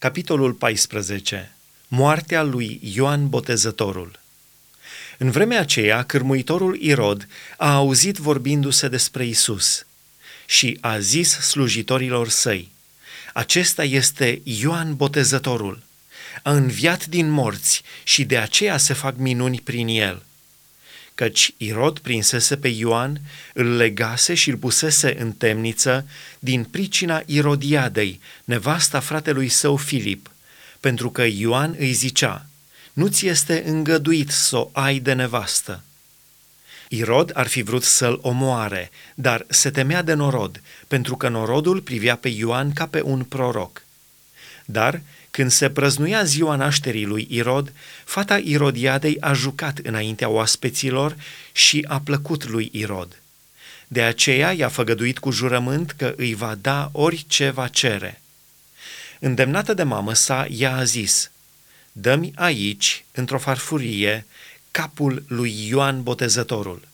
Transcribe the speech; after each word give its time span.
Capitolul 0.00 0.52
14. 0.52 1.52
Moartea 1.88 2.42
lui 2.42 2.80
Ioan 2.94 3.28
Botezătorul. 3.28 4.20
În 5.18 5.30
vremea 5.30 5.60
aceea, 5.60 6.02
cârmuitorul 6.02 6.76
Irod 6.80 7.28
a 7.56 7.74
auzit 7.74 8.16
vorbindu-se 8.16 8.88
despre 8.88 9.26
Isus 9.26 9.86
și 10.46 10.78
a 10.80 10.98
zis 10.98 11.30
slujitorilor 11.30 12.28
săi, 12.28 12.70
Acesta 13.32 13.84
este 13.84 14.40
Ioan 14.44 14.96
Botezătorul. 14.96 15.82
A 16.42 16.52
înviat 16.52 17.06
din 17.06 17.30
morți 17.30 17.82
și 18.02 18.24
de 18.24 18.38
aceea 18.38 18.76
se 18.76 18.92
fac 18.92 19.16
minuni 19.16 19.60
prin 19.60 19.88
el. 19.88 20.22
Căci 21.20 21.54
Irod 21.56 21.98
prinsese 21.98 22.56
pe 22.56 22.68
Ioan, 22.68 23.20
îl 23.54 23.76
legase 23.76 24.34
și 24.34 24.50
îl 24.50 24.56
pusese 24.56 25.20
în 25.20 25.32
temniță 25.32 26.06
din 26.38 26.64
pricina 26.64 27.22
Irodiadei, 27.26 28.20
nevasta 28.44 29.00
fratelui 29.00 29.48
său 29.48 29.76
Filip, 29.76 30.30
pentru 30.80 31.10
că 31.10 31.24
Ioan 31.24 31.74
îi 31.78 31.92
zicea, 31.92 32.46
nu 32.92 33.06
ți 33.06 33.26
este 33.26 33.62
îngăduit 33.66 34.30
să 34.30 34.56
o 34.56 34.70
ai 34.72 34.98
de 34.98 35.12
nevastă. 35.12 35.82
Irod 36.88 37.30
ar 37.34 37.46
fi 37.46 37.62
vrut 37.62 37.82
să-l 37.82 38.18
omoare, 38.22 38.90
dar 39.14 39.46
se 39.48 39.70
temea 39.70 40.02
de 40.02 40.12
norod, 40.12 40.62
pentru 40.88 41.16
că 41.16 41.28
norodul 41.28 41.80
privea 41.80 42.16
pe 42.16 42.28
Ioan 42.28 42.72
ca 42.72 42.86
pe 42.86 43.02
un 43.02 43.24
proroc. 43.24 43.82
Dar, 44.64 45.00
când 45.30 45.50
se 45.50 45.70
prăznuia 45.70 46.24
ziua 46.24 46.56
nașterii 46.56 47.04
lui 47.04 47.26
Irod, 47.30 47.72
fata 48.04 48.38
Irodiadei 48.38 49.20
a 49.20 49.32
jucat 49.32 49.78
înaintea 49.78 50.28
oaspeților 50.28 51.16
și 51.52 51.84
a 51.88 52.00
plăcut 52.00 52.48
lui 52.48 52.68
Irod. 52.72 53.18
De 53.88 54.02
aceea 54.02 54.52
i-a 54.52 54.68
făgăduit 54.68 55.18
cu 55.18 55.30
jurământ 55.30 55.90
că 55.90 56.14
îi 56.16 56.34
va 56.34 56.54
da 56.54 56.88
orice 56.92 57.50
va 57.50 57.68
cere. 57.68 58.20
Îndemnată 59.18 59.74
de 59.74 59.82
mamă 59.82 60.14
sa, 60.14 60.46
ea 60.46 60.76
a 60.76 60.84
zis, 60.84 61.30
Dă-mi 61.92 62.32
aici, 62.34 63.04
într-o 63.12 63.38
farfurie, 63.38 64.26
capul 64.70 65.24
lui 65.26 65.68
Ioan 65.68 66.02
Botezătorul. 66.02 66.88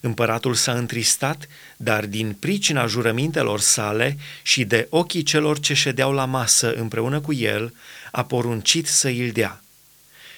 Împăratul 0.00 0.54
s-a 0.54 0.72
întristat, 0.72 1.48
dar 1.76 2.06
din 2.06 2.32
pricina 2.32 2.86
jurămintelor 2.86 3.60
sale 3.60 4.18
și 4.42 4.64
de 4.64 4.86
ochii 4.90 5.22
celor 5.22 5.60
ce 5.60 5.74
ședeau 5.74 6.12
la 6.12 6.24
masă 6.24 6.72
împreună 6.72 7.20
cu 7.20 7.32
el, 7.32 7.74
a 8.10 8.24
poruncit 8.24 8.86
să 8.86 9.08
îl 9.08 9.30
dea. 9.30 9.62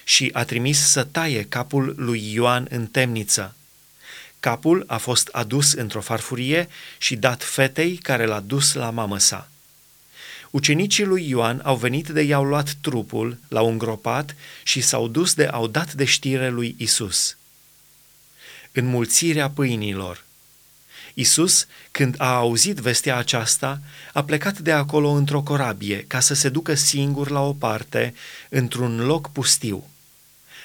Și 0.05 0.31
a 0.33 0.44
trimis 0.44 0.78
să 0.78 1.05
taie 1.05 1.44
capul 1.44 1.94
lui 1.97 2.33
Ioan 2.33 2.66
în 2.70 2.86
temniță. 2.86 3.55
Capul 4.41 4.84
a 4.86 4.97
fost 4.97 5.28
adus 5.33 5.72
într-o 5.72 6.00
farfurie 6.00 6.69
și 6.98 7.16
dat 7.16 7.42
fetei 7.42 7.97
care 7.97 8.27
l-a 8.27 8.41
dus 8.41 8.72
la 8.72 8.91
mamă 8.91 9.19
sa. 9.19 9.48
Ucenicii 10.50 11.05
lui 11.05 11.28
Ioan 11.28 11.61
au 11.64 11.77
venit 11.77 12.08
de 12.08 12.22
i-au 12.22 12.44
luat 12.44 12.75
trupul, 12.81 13.38
l-au 13.48 13.69
îngropat 13.69 14.34
și 14.62 14.81
s-au 14.81 15.08
dus 15.08 15.34
de 15.34 15.47
au 15.47 15.66
dat 15.66 15.92
de 15.92 16.05
știre 16.05 16.48
lui 16.48 16.75
Isus. 16.78 17.36
Înmulțirea 18.72 19.50
pâinilor. 19.50 20.24
Isus, 21.14 21.66
când 21.90 22.14
a 22.18 22.34
auzit 22.34 22.76
vestea 22.76 23.16
aceasta, 23.16 23.80
a 24.12 24.24
plecat 24.24 24.58
de 24.58 24.72
acolo 24.72 25.08
într-o 25.08 25.42
corabie 25.42 26.04
ca 26.06 26.20
să 26.20 26.34
se 26.34 26.48
ducă 26.48 26.74
singur 26.74 27.30
la 27.30 27.41
o 27.41 27.52
parte, 27.52 28.14
într-un 28.48 29.06
loc 29.06 29.32
pustiu. 29.32 29.84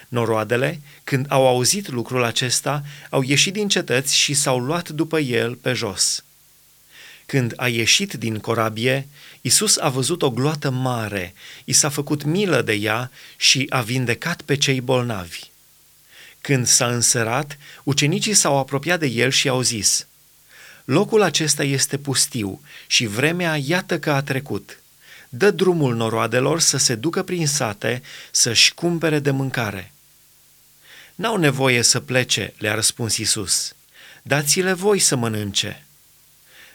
Noroadele, 0.07 0.81
când 1.03 1.25
au 1.29 1.47
auzit 1.47 1.89
lucrul 1.89 2.23
acesta, 2.23 2.83
au 3.09 3.21
ieșit 3.21 3.53
din 3.53 3.67
cetăți 3.67 4.15
și 4.15 4.33
s-au 4.33 4.59
luat 4.59 4.89
după 4.89 5.19
el 5.19 5.55
pe 5.55 5.73
jos. 5.73 6.23
Când 7.25 7.53
a 7.55 7.67
ieșit 7.67 8.13
din 8.13 8.39
corabie, 8.39 9.07
Isus 9.41 9.77
a 9.77 9.89
văzut 9.89 10.21
o 10.21 10.31
gloată 10.31 10.69
mare, 10.69 11.33
i 11.63 11.73
s-a 11.73 11.89
făcut 11.89 12.23
milă 12.23 12.61
de 12.61 12.73
ea 12.73 13.11
și 13.37 13.65
a 13.69 13.81
vindecat 13.81 14.41
pe 14.41 14.55
cei 14.55 14.81
bolnavi. 14.81 15.49
Când 16.45 16.67
s-a 16.67 16.87
înserat, 16.87 17.57
ucenicii 17.83 18.33
s-au 18.33 18.57
apropiat 18.57 18.99
de 18.99 19.05
el 19.05 19.31
și 19.31 19.47
au 19.47 19.61
zis, 19.61 20.07
Locul 20.83 21.21
acesta 21.21 21.63
este 21.63 21.97
pustiu 21.97 22.61
și 22.87 23.05
vremea 23.05 23.55
iată 23.55 23.99
că 23.99 24.11
a 24.11 24.21
trecut. 24.21 24.79
Dă 25.29 25.51
drumul 25.51 25.95
noroadelor 25.95 26.59
să 26.59 26.77
se 26.77 26.95
ducă 26.95 27.23
prin 27.23 27.47
sate 27.47 28.01
să-și 28.31 28.73
cumpere 28.73 29.19
de 29.19 29.31
mâncare. 29.31 29.91
N-au 31.15 31.37
nevoie 31.37 31.81
să 31.81 31.99
plece, 31.99 32.53
le-a 32.57 32.73
răspuns 32.73 33.17
Isus. 33.17 33.75
Dați-le 34.21 34.73
voi 34.73 34.99
să 34.99 35.15
mănânce. 35.15 35.85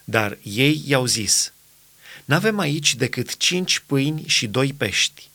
Dar 0.04 0.38
ei 0.42 0.82
i-au 0.86 1.06
zis, 1.06 1.52
N-avem 2.24 2.58
aici 2.58 2.94
decât 2.94 3.36
cinci 3.36 3.78
pâini 3.78 4.24
și 4.26 4.46
doi 4.46 4.72
pești. 4.72 5.28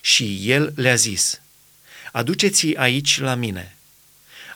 Și 0.00 0.50
el 0.50 0.72
le-a 0.76 0.94
zis, 0.94 1.41
Aduceți-i 2.12 2.74
aici 2.74 3.20
la 3.20 3.34
mine. 3.34 3.76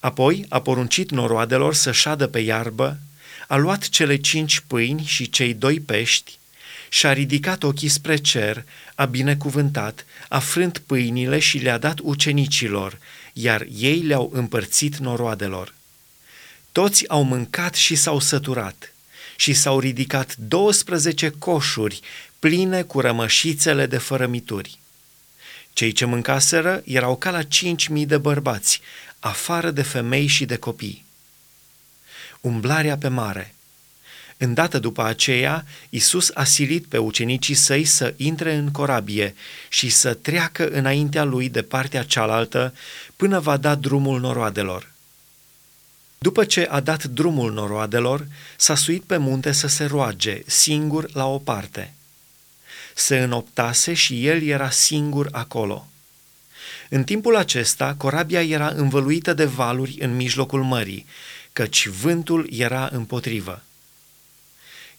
Apoi 0.00 0.46
a 0.48 0.60
poruncit 0.60 1.10
noroadelor 1.10 1.74
să 1.74 1.92
șadă 1.92 2.26
pe 2.26 2.38
iarbă, 2.38 2.98
a 3.48 3.56
luat 3.56 3.88
cele 3.88 4.16
cinci 4.16 4.60
pâini 4.66 5.04
și 5.04 5.30
cei 5.30 5.54
doi 5.54 5.80
pești 5.80 6.38
și-a 6.88 7.12
ridicat 7.12 7.62
ochii 7.62 7.88
spre 7.88 8.16
cer, 8.16 8.64
a 8.94 9.04
binecuvântat, 9.04 10.06
a 10.28 10.38
frânt 10.38 10.78
pâinile 10.78 11.38
și 11.38 11.58
le-a 11.58 11.78
dat 11.78 11.98
ucenicilor, 12.02 12.98
iar 13.32 13.66
ei 13.78 14.00
le-au 14.00 14.30
împărțit 14.34 14.96
noroadelor. 14.96 15.74
Toți 16.72 17.08
au 17.08 17.22
mâncat 17.22 17.74
și 17.74 17.94
s-au 17.94 18.20
săturat 18.20 18.94
și 19.36 19.52
s-au 19.54 19.78
ridicat 19.78 20.36
12 20.36 21.30
coșuri 21.38 22.00
pline 22.38 22.82
cu 22.82 23.00
rămășițele 23.00 23.86
de 23.86 23.98
fărămituri. 23.98 24.78
Cei 25.76 25.92
ce 25.92 26.04
mâncaseră 26.04 26.82
erau 26.84 27.16
ca 27.16 27.30
la 27.30 27.42
cinci 27.42 27.88
mii 27.88 28.06
de 28.06 28.18
bărbați, 28.18 28.80
afară 29.18 29.70
de 29.70 29.82
femei 29.82 30.26
și 30.26 30.44
de 30.44 30.56
copii. 30.56 31.04
Umblarea 32.40 32.96
pe 32.96 33.08
mare. 33.08 33.54
Îndată 34.36 34.78
după 34.78 35.02
aceea, 35.02 35.64
Isus 35.88 36.30
a 36.34 36.44
silit 36.44 36.86
pe 36.86 36.98
ucenicii 36.98 37.54
săi 37.54 37.84
să 37.84 38.14
intre 38.16 38.54
în 38.54 38.70
corabie 38.70 39.34
și 39.68 39.88
să 39.88 40.14
treacă 40.14 40.68
înaintea 40.68 41.24
lui 41.24 41.48
de 41.48 41.62
partea 41.62 42.02
cealaltă 42.02 42.74
până 43.16 43.40
va 43.40 43.56
da 43.56 43.74
drumul 43.74 44.20
noroadelor. 44.20 44.92
După 46.18 46.44
ce 46.44 46.66
a 46.70 46.80
dat 46.80 47.04
drumul 47.04 47.52
noroadelor, 47.52 48.26
s-a 48.56 48.74
suit 48.74 49.02
pe 49.02 49.16
munte 49.16 49.52
să 49.52 49.66
se 49.66 49.84
roage, 49.84 50.42
singur 50.46 51.12
la 51.12 51.26
o 51.26 51.38
parte. 51.38 51.95
Se 52.96 53.18
înoptase 53.18 53.94
și 53.94 54.26
el 54.26 54.42
era 54.42 54.70
singur 54.70 55.28
acolo. 55.32 55.88
În 56.88 57.04
timpul 57.04 57.36
acesta, 57.36 57.94
corabia 57.94 58.42
era 58.42 58.68
învăluită 58.68 59.34
de 59.34 59.44
valuri 59.44 59.96
în 60.00 60.16
mijlocul 60.16 60.62
mării, 60.62 61.06
căci 61.52 61.86
vântul 61.86 62.48
era 62.50 62.88
împotrivă. 62.92 63.62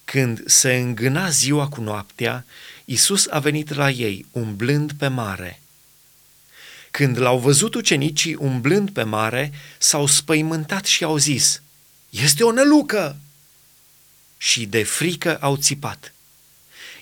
Când 0.06 0.44
se 0.46 0.76
îngâna 0.76 1.30
ziua 1.30 1.68
cu 1.68 1.82
noaptea, 1.82 2.46
Isus 2.86 3.28
a 3.30 3.40
venit 3.40 3.74
la 3.74 3.90
ei, 3.90 4.26
umblând 4.32 4.92
pe 4.92 5.08
mare– 5.08 5.60
când 6.98 7.18
l-au 7.18 7.40
văzut 7.40 7.76
ucenicii 7.76 8.36
umblând 8.36 8.90
pe 8.90 9.04
mare, 9.04 9.52
s-au 9.78 10.06
spăimântat 10.06 10.86
și 10.86 11.04
au 11.04 11.18
zis, 11.18 11.62
Este 12.10 12.44
o 12.44 12.52
nălucă! 12.52 13.18
Și 14.38 14.66
de 14.66 14.84
frică 14.84 15.38
au 15.38 15.56
țipat. 15.56 16.14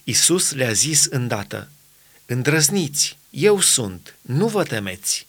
Isus 0.08 0.52
le-a 0.52 0.72
zis 0.72 1.06
îndată, 1.06 1.70
Îndrăzniți, 2.26 3.18
eu 3.30 3.62
sunt, 3.62 4.16
nu 4.22 4.48
vă 4.48 4.64
temeți. 4.64 5.28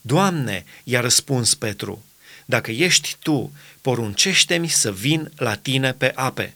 Doamne, 0.00 0.64
i-a 0.84 1.00
răspuns 1.00 1.54
Petru, 1.54 2.04
dacă 2.44 2.70
ești 2.70 3.16
tu, 3.22 3.52
poruncește-mi 3.80 4.68
să 4.68 4.92
vin 4.92 5.32
la 5.36 5.54
tine 5.54 5.92
pe 5.92 6.12
ape. 6.14 6.54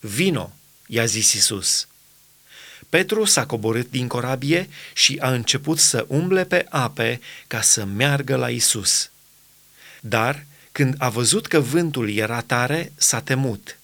Vino, 0.00 0.52
i-a 0.86 1.04
zis 1.04 1.32
Isus. 1.32 1.86
Petru 2.88 3.24
s-a 3.24 3.46
coborât 3.46 3.90
din 3.90 4.06
corabie 4.06 4.68
și 4.92 5.16
a 5.20 5.32
început 5.32 5.78
să 5.78 6.04
umble 6.08 6.44
pe 6.44 6.66
ape 6.68 7.20
ca 7.46 7.60
să 7.60 7.84
meargă 7.84 8.36
la 8.36 8.50
Isus. 8.50 9.10
Dar, 10.00 10.46
când 10.72 10.94
a 10.98 11.08
văzut 11.08 11.46
că 11.46 11.60
vântul 11.60 12.10
era 12.10 12.40
tare, 12.40 12.92
s-a 12.96 13.20
temut 13.20 13.77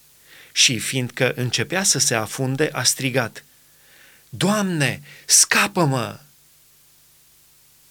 și, 0.57 0.79
fiindcă 0.79 1.33
începea 1.37 1.83
să 1.83 1.99
se 1.99 2.15
afunde, 2.15 2.69
a 2.73 2.83
strigat, 2.83 3.45
Doamne, 4.29 5.03
scapă-mă! 5.27 6.19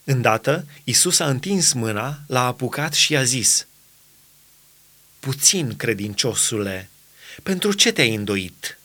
Îndată, 0.03 0.67
Isus 0.83 1.19
a 1.19 1.29
întins 1.29 1.73
mâna, 1.73 2.19
l-a 2.27 2.45
apucat 2.45 2.93
și 2.93 3.15
a 3.15 3.23
zis, 3.23 3.67
Puțin, 5.19 5.75
credinciosule, 5.75 6.89
pentru 7.43 7.73
ce 7.73 7.91
te-ai 7.91 8.15
îndoit?" 8.15 8.77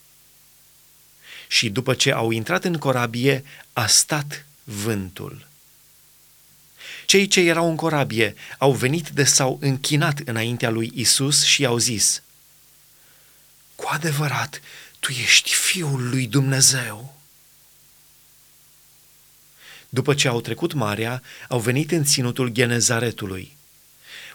și 1.48 1.70
după 1.70 1.94
ce 1.94 2.12
au 2.12 2.30
intrat 2.30 2.64
în 2.64 2.76
corabie, 2.76 3.44
a 3.72 3.86
stat 3.86 4.46
vântul. 4.64 5.46
Cei 7.06 7.26
ce 7.26 7.40
erau 7.40 7.68
în 7.68 7.76
corabie 7.76 8.34
au 8.58 8.72
venit 8.72 9.08
de 9.08 9.24
s-au 9.24 9.58
închinat 9.60 10.18
înaintea 10.24 10.70
lui 10.70 10.92
Isus 10.94 11.44
și 11.44 11.62
i-au 11.62 11.78
zis, 11.78 12.22
Cu 13.78 13.88
adevărat, 13.90 14.60
tu 14.98 15.12
Tu 15.12 15.20
ești 15.20 15.54
Fiul 15.54 16.08
lui 16.08 16.26
Dumnezeu. 16.26 17.16
După 19.88 20.14
ce 20.14 20.28
au 20.28 20.40
trecut 20.40 20.72
marea, 20.72 21.22
au 21.48 21.58
venit 21.58 21.90
în 21.90 22.04
ținutul 22.04 22.48
Genezaretului. 22.48 23.56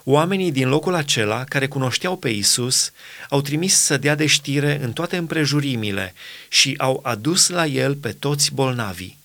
Oamenii 0.03 0.51
din 0.51 0.69
locul 0.69 0.93
acela, 0.93 1.43
care 1.43 1.67
cunoșteau 1.67 2.17
pe 2.17 2.29
Isus, 2.29 2.91
au 3.29 3.41
trimis 3.41 3.75
să 3.75 3.97
dea 3.97 4.15
de 4.15 4.25
știre 4.25 4.79
în 4.81 4.93
toate 4.93 5.17
împrejurimile 5.17 6.13
și 6.47 6.75
au 6.77 6.99
adus 7.03 7.47
la 7.47 7.65
el 7.65 7.95
pe 7.95 8.11
toți 8.11 8.53
bolnavii. 8.53 9.17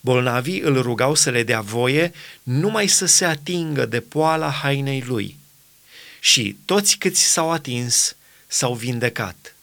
Bolnavii 0.00 0.60
îl 0.60 0.82
rugau 0.82 1.14
să 1.14 1.30
le 1.30 1.42
dea 1.42 1.60
voie 1.60 2.12
numai 2.42 2.86
să 2.86 3.06
se 3.06 3.24
atingă 3.24 3.86
de 3.86 4.00
poala 4.00 4.50
hainei 4.50 5.04
lui. 5.06 5.36
Și 6.20 6.56
toți 6.64 6.96
câți 6.96 7.22
s-au 7.22 7.52
atins 7.52 8.16
s-au 8.48 8.74
vindecat. 8.74 9.57